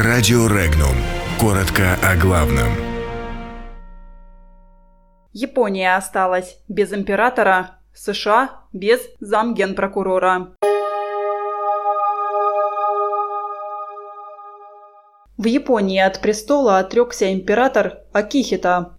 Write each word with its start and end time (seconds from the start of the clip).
Радио 0.00 0.46
Регнум. 0.46 0.94
Коротко 1.40 1.98
о 2.04 2.14
главном. 2.14 2.68
Япония 5.32 5.96
осталась 5.96 6.56
без 6.68 6.92
императора, 6.92 7.80
США 7.94 8.50
без 8.72 9.00
замгенпрокурора. 9.18 10.54
В 15.36 15.44
Японии 15.46 15.98
от 15.98 16.20
престола 16.20 16.78
отрекся 16.78 17.32
император 17.32 17.94
Акихита. 18.12 18.92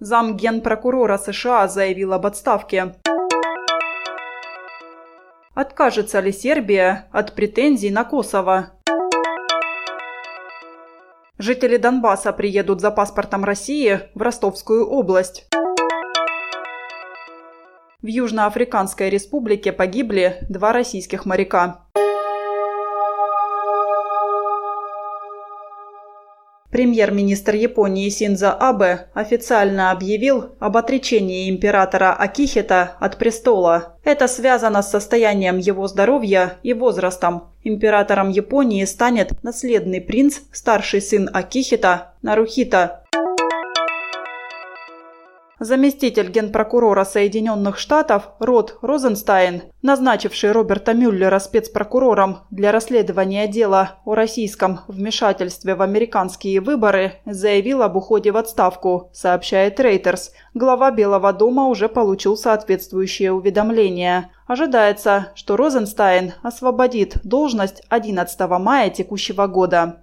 Замгенпрокурора 0.00 1.16
США 1.16 1.66
заявил 1.66 2.12
об 2.12 2.26
отставке. 2.26 2.94
Откажется 5.54 6.18
ли 6.18 6.32
Сербия 6.32 7.06
от 7.12 7.36
претензий 7.36 7.90
на 7.90 8.02
Косово? 8.02 8.72
Жители 11.38 11.76
Донбасса 11.76 12.32
приедут 12.32 12.80
за 12.80 12.90
паспортом 12.90 13.44
России 13.44 14.00
в 14.14 14.22
Ростовскую 14.22 14.84
область. 14.84 15.46
В 18.02 18.06
Южноафриканской 18.06 19.10
республике 19.10 19.72
погибли 19.72 20.38
два 20.48 20.72
российских 20.72 21.24
моряка. 21.24 21.86
Премьер-министр 26.74 27.54
Японии 27.54 28.08
Синза 28.08 28.52
Абе 28.52 29.06
официально 29.14 29.92
объявил 29.92 30.56
об 30.58 30.76
отречении 30.76 31.48
императора 31.48 32.12
Акихита 32.12 32.96
от 32.98 33.16
престола. 33.16 33.96
Это 34.02 34.26
связано 34.26 34.82
с 34.82 34.90
состоянием 34.90 35.58
его 35.58 35.86
здоровья 35.86 36.54
и 36.64 36.74
возрастом. 36.74 37.52
Императором 37.62 38.28
Японии 38.28 38.84
станет 38.86 39.40
наследный 39.44 40.00
принц, 40.00 40.40
старший 40.50 41.00
сын 41.00 41.30
Акихита 41.32 42.14
Нарухита. 42.22 43.03
Заместитель 45.64 46.30
генпрокурора 46.30 47.06
Соединенных 47.06 47.78
Штатов 47.78 48.32
Род 48.38 48.76
Розенстайн, 48.82 49.62
назначивший 49.80 50.52
Роберта 50.52 50.92
Мюллера 50.92 51.38
спецпрокурором 51.38 52.40
для 52.50 52.70
расследования 52.70 53.48
дела 53.48 53.92
о 54.04 54.14
российском 54.14 54.80
вмешательстве 54.88 55.74
в 55.74 55.80
американские 55.80 56.60
выборы, 56.60 57.14
заявил 57.24 57.80
об 57.80 57.96
уходе 57.96 58.30
в 58.30 58.36
отставку, 58.36 59.08
сообщает 59.14 59.80
Рейтерс. 59.80 60.32
Глава 60.52 60.90
Белого 60.90 61.32
дома 61.32 61.68
уже 61.68 61.88
получил 61.88 62.36
соответствующее 62.36 63.32
уведомление. 63.32 64.32
Ожидается, 64.46 65.28
что 65.34 65.56
Розенстайн 65.56 66.34
освободит 66.42 67.16
должность 67.24 67.82
11 67.88 68.38
мая 68.60 68.90
текущего 68.90 69.46
года. 69.46 70.02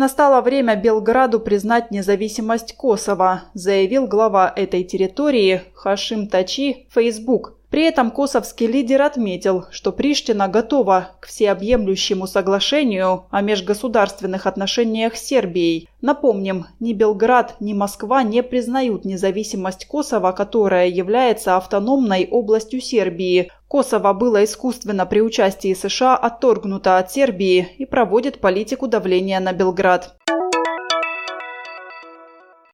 Настало 0.00 0.40
время 0.40 0.76
Белграду 0.76 1.40
признать 1.40 1.90
независимость 1.90 2.74
Косово, 2.74 3.42
заявил 3.52 4.06
глава 4.06 4.50
этой 4.56 4.82
территории 4.82 5.60
Хашим 5.74 6.26
Тачи 6.26 6.86
в 6.88 6.94
Facebook. 6.94 7.59
При 7.70 7.84
этом 7.84 8.10
косовский 8.10 8.66
лидер 8.66 9.00
отметил, 9.02 9.66
что 9.70 9.92
Приштина 9.92 10.48
готова 10.48 11.10
к 11.20 11.26
всеобъемлющему 11.28 12.26
соглашению 12.26 13.26
о 13.30 13.42
межгосударственных 13.42 14.46
отношениях 14.46 15.14
с 15.14 15.24
Сербией. 15.24 15.88
Напомним, 16.00 16.66
ни 16.80 16.92
Белград, 16.92 17.54
ни 17.60 17.72
Москва 17.72 18.24
не 18.24 18.42
признают 18.42 19.04
независимость 19.04 19.86
Косово, 19.86 20.32
которая 20.32 20.88
является 20.88 21.56
автономной 21.56 22.26
областью 22.28 22.80
Сербии. 22.80 23.52
Косово 23.68 24.14
было 24.14 24.42
искусственно 24.42 25.06
при 25.06 25.20
участии 25.20 25.72
США 25.72 26.16
отторгнуто 26.16 26.98
от 26.98 27.12
Сербии 27.12 27.68
и 27.78 27.86
проводит 27.86 28.40
политику 28.40 28.88
давления 28.88 29.38
на 29.38 29.52
Белград. 29.52 30.16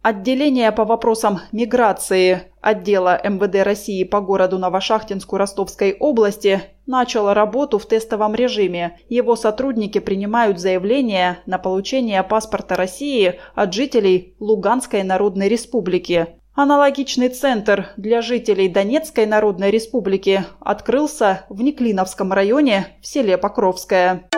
Отделение 0.09 0.71
по 0.71 0.85
вопросам 0.85 1.41
миграции 1.51 2.53
отдела 2.61 3.21
МВД 3.25 3.65
России 3.65 4.05
по 4.05 4.21
городу 4.21 4.57
Новошахтинску 4.57 5.37
Ростовской 5.37 5.97
области 5.99 6.63
начало 6.87 7.35
работу 7.35 7.81
в 7.81 7.87
тестовом 7.87 8.37
режиме. 8.37 9.01
Его 9.09 9.35
сотрудники 9.35 9.99
принимают 9.99 10.61
заявления 10.61 11.41
на 11.47 11.59
получение 11.59 12.23
паспорта 12.23 12.77
России 12.77 13.41
от 13.57 13.75
жителей 13.75 14.37
Луганской 14.39 15.03
Народной 15.03 15.49
Республики. 15.49 16.29
Аналогичный 16.55 17.29
центр 17.29 17.89
для 17.97 18.23
жителей 18.23 18.69
Донецкой 18.69 19.27
Народной 19.27 19.73
Республики 19.73 20.45
открылся 20.61 21.47
в 21.49 21.61
Неклиновском 21.63 22.33
районе 22.33 22.97
в 23.03 23.09
селе 23.09 23.37
Покровское. 23.37 24.29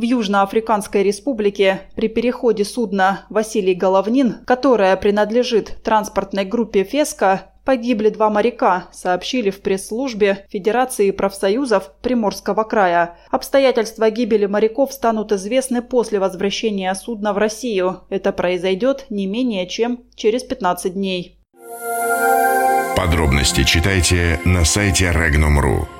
В 0.00 0.02
Южноафриканской 0.02 1.02
республике 1.02 1.82
при 1.94 2.08
переходе 2.08 2.64
судна 2.64 3.26
«Василий 3.28 3.74
Головнин», 3.74 4.36
которая 4.46 4.96
принадлежит 4.96 5.82
транспортной 5.82 6.46
группе 6.46 6.84
«Феска», 6.84 7.52
погибли 7.66 8.08
два 8.08 8.30
моряка, 8.30 8.88
сообщили 8.92 9.50
в 9.50 9.60
пресс-службе 9.60 10.46
Федерации 10.48 11.10
профсоюзов 11.10 11.92
Приморского 12.00 12.64
края. 12.64 13.18
Обстоятельства 13.30 14.08
гибели 14.08 14.46
моряков 14.46 14.94
станут 14.94 15.32
известны 15.32 15.82
после 15.82 16.18
возвращения 16.18 16.94
судна 16.94 17.34
в 17.34 17.36
Россию. 17.36 18.04
Это 18.08 18.32
произойдет 18.32 19.04
не 19.10 19.26
менее 19.26 19.66
чем 19.66 20.04
через 20.14 20.44
15 20.44 20.94
дней. 20.94 21.38
Подробности 22.96 23.64
читайте 23.64 24.40
на 24.46 24.64
сайте 24.64 25.12
Regnum.ru. 25.14 25.99